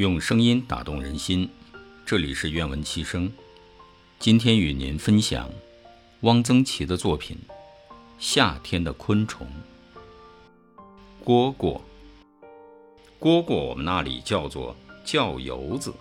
[0.00, 1.46] 用声音打动人心，
[2.06, 3.30] 这里是愿闻其声。
[4.18, 5.50] 今天与您分享
[6.22, 7.36] 汪曾祺的作品
[8.18, 9.46] 《夏天的昆虫》。
[11.22, 11.82] 蝈蝈，
[13.20, 14.74] 蝈蝈我们那里叫做
[15.04, 15.92] 叫油子，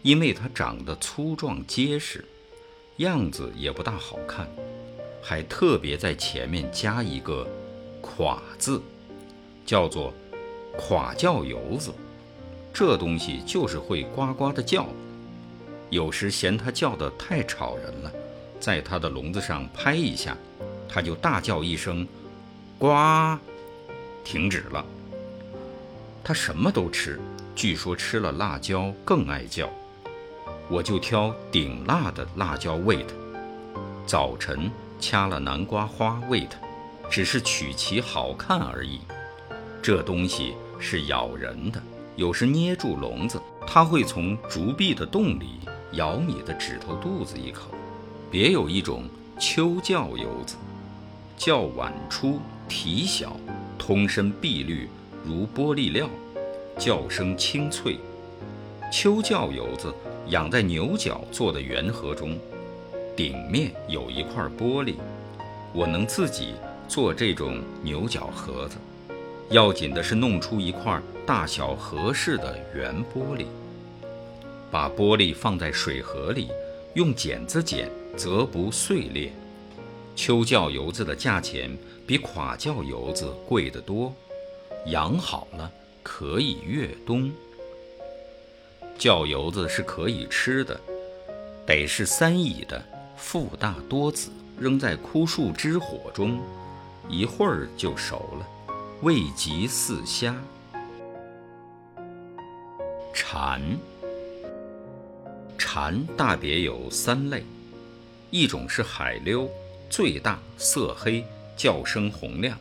[0.00, 2.24] 因为它长得粗壮结实，
[2.96, 4.48] 样子也不大好看，
[5.20, 7.46] 还特别在前面加一个
[8.00, 8.80] “垮”字，
[9.66, 10.10] 叫做。
[10.78, 11.92] 垮叫油子，
[12.72, 14.86] 这东西就是会呱呱的叫。
[15.90, 18.10] 有时嫌它叫得太吵人了，
[18.58, 20.36] 在它的笼子上拍一下，
[20.88, 22.08] 它就大叫一声
[22.78, 22.88] “呱”，
[24.24, 24.84] 停止了。
[26.24, 27.20] 它什么都吃，
[27.54, 29.68] 据说吃了辣椒更爱叫。
[30.70, 33.14] 我就挑顶辣的辣椒喂它。
[34.06, 36.56] 早晨掐了南瓜花喂它，
[37.10, 39.00] 只是取其好看而已。
[39.82, 41.82] 这东西是咬人的，
[42.16, 45.60] 有时捏住笼子，它会从竹壁的洞里
[45.92, 47.70] 咬你的指头肚子一口。
[48.30, 49.04] 别有一种
[49.38, 50.56] 秋叫游子，
[51.36, 53.36] 叫晚出，体小，
[53.78, 54.88] 通身碧绿
[55.24, 56.08] 如玻璃料，
[56.78, 57.98] 叫声清脆。
[58.92, 59.92] 秋叫游子
[60.28, 62.38] 养在牛角做的圆盒中，
[63.16, 64.96] 顶面有一块玻璃，
[65.72, 66.54] 我能自己
[66.88, 68.76] 做这种牛角盒子。
[69.52, 73.44] 要紧的是弄出一块大小合适的圆玻璃，
[74.70, 76.48] 把玻璃放在水盒里，
[76.94, 79.30] 用剪子剪，则不碎裂。
[80.16, 81.70] 秋叫油子的价钱
[82.06, 84.14] 比垮叫油子贵得多，
[84.86, 85.70] 养好了
[86.02, 87.30] 可以越冬。
[88.96, 90.80] 叫油子是可以吃的，
[91.66, 92.82] 得是三乙的，
[93.18, 96.40] 腹大多子，扔在枯树枝火中，
[97.06, 98.46] 一会儿就熟了。
[99.02, 100.32] 味极似虾。
[103.12, 103.60] 蝉，
[105.58, 107.42] 蝉大别有三类，
[108.30, 109.50] 一种是海溜，
[109.90, 111.24] 最大，色黑，
[111.56, 112.56] 叫声洪亮，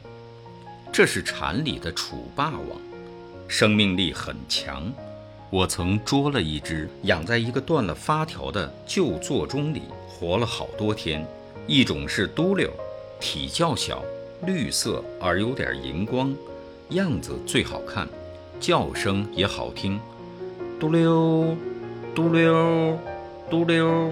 [0.91, 2.81] 这是蝉里的楚霸王，
[3.47, 4.91] 生命力很强。
[5.51, 11.23] 我曾捉了一只，养在一个断了发条的旧座钟里，活了好多天。
[11.67, 12.67] 一种是嘟溜，
[13.19, 14.03] 体较小。
[14.45, 16.35] 绿色而有点荧光，
[16.89, 18.07] 样子最好看，
[18.59, 19.99] 叫声也好听，
[20.79, 21.55] 嘟溜，
[22.15, 22.97] 嘟溜，
[23.49, 24.11] 嘟溜。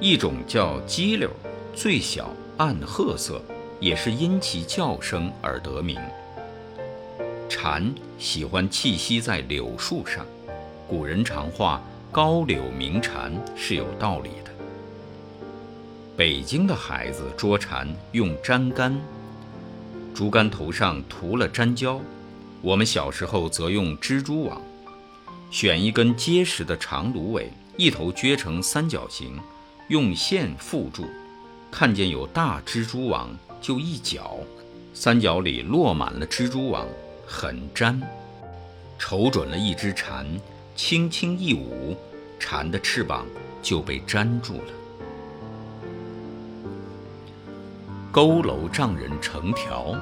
[0.00, 1.30] 一种叫鸡溜，
[1.74, 3.40] 最小，暗褐色，
[3.80, 5.98] 也是因其叫声而得名。
[7.48, 10.26] 蝉喜欢栖息在柳树上，
[10.86, 14.50] 古人常话“高柳鸣蝉”是有道理的。
[16.18, 19.00] 北京的孩子捉蝉用粘杆，
[20.12, 22.00] 竹竿头上涂了粘胶；
[22.60, 24.60] 我们小时候则用蜘蛛网，
[25.48, 29.38] 选一根结实的长芦苇，一头撅成三角形，
[29.86, 31.06] 用线缚住。
[31.70, 33.30] 看见有大蜘蛛网，
[33.60, 34.38] 就一搅，
[34.92, 36.84] 三角里落满了蜘蛛网，
[37.28, 38.02] 很粘。
[38.98, 40.26] 瞅准了一只蝉，
[40.74, 41.96] 轻轻一舞，
[42.40, 43.24] 蝉的翅膀
[43.62, 44.77] 就被粘住了。
[48.10, 49.94] 佝偻丈人成条，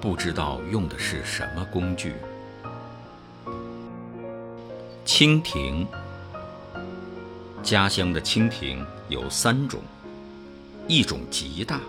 [0.00, 2.14] 不知道用的是什么工具。
[5.04, 5.84] 蜻蜓，
[7.60, 9.80] 家乡的蜻蜓有三种，
[10.86, 11.80] 一种极大，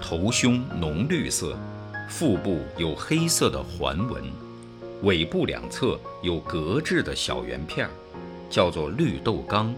[0.00, 1.54] 头胸浓绿色，
[2.08, 4.24] 腹部有黑色的环纹，
[5.02, 7.88] 尾部两侧有格质的小圆片，
[8.48, 9.72] 叫做绿豆缸。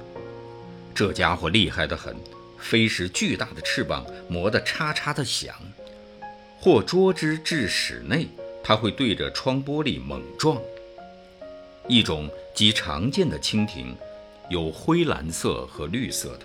[0.95, 2.17] 这家伙厉害得很。
[2.61, 5.55] 飞时巨大的翅膀磨得嚓嚓的响，
[6.59, 8.29] 或捉之至室内，
[8.63, 10.61] 它会对着窗玻璃猛撞。
[11.89, 13.95] 一种极常见的蜻蜓，
[14.49, 16.41] 有灰蓝色和绿色的。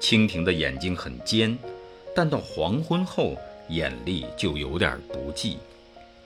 [0.00, 1.56] 蜻蜓的眼睛很尖，
[2.14, 3.36] 但到黄昏后
[3.70, 5.56] 眼力就有点不济。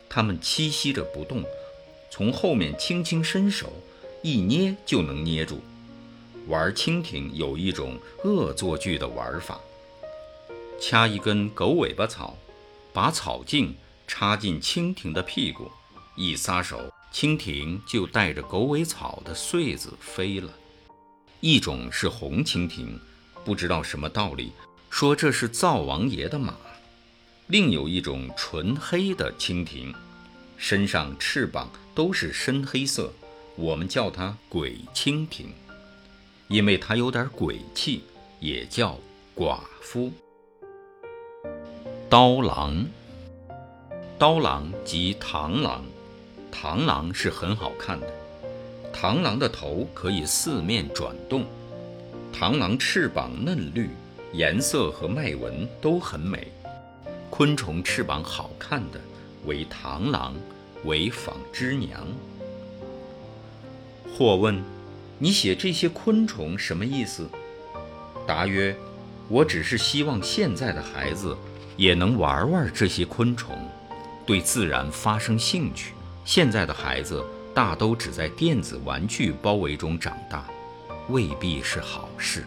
[0.08, 1.44] 它们栖息着不动，
[2.11, 3.73] 从后面轻轻伸手，
[4.23, 5.61] 一捏就能捏住。
[6.50, 9.61] 玩蜻蜓有一种恶作剧的玩法：
[10.81, 12.37] 掐一根狗尾巴草，
[12.93, 13.73] 把草茎
[14.08, 15.70] 插进蜻蜓的屁股，
[16.17, 20.52] 一撒手，蜻蜓就带着狗尾草的穗子飞了。
[21.38, 22.99] 一种是红蜻蜓，
[23.44, 24.50] 不知道什么道理，
[24.91, 26.55] 说这是灶王爷的马；
[27.47, 29.94] 另有一种纯黑的蜻蜓，
[30.56, 33.12] 身上翅膀都是深黑色，
[33.55, 35.47] 我们叫它鬼蜻蜓。
[36.50, 38.02] 因为它有点鬼气，
[38.41, 38.99] 也叫
[39.37, 40.11] 寡妇。
[42.08, 42.85] 刀郎，
[44.19, 45.85] 刀郎即螳螂，
[46.52, 48.06] 螳螂是很好看的。
[48.93, 51.44] 螳螂的头可以四面转动，
[52.35, 53.88] 螳螂翅膀嫩绿，
[54.32, 56.50] 颜色和脉纹都很美。
[57.31, 59.00] 昆虫翅膀好看的
[59.47, 60.35] 为螳螂，
[60.85, 62.05] 为纺织娘。
[64.19, 64.61] 或问：
[65.22, 67.28] 你写这些昆虫什么意思？
[68.26, 68.75] 答曰：
[69.28, 71.37] 我只是希望现在的孩子
[71.76, 73.55] 也能玩玩这些昆虫，
[74.25, 75.93] 对自然发生兴趣。
[76.25, 77.22] 现在的孩子
[77.55, 80.46] 大都只在电子玩具包围中长大，
[81.11, 82.46] 未必是好事。